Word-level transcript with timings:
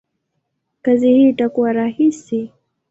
kazi 0.81 1.09
hii 1.09 1.29
itakuwa 1.29 1.73
rahisi? 1.73 2.49